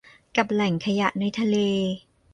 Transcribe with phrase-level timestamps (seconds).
[0.37, 1.55] กับแหล่งขยะในทะเล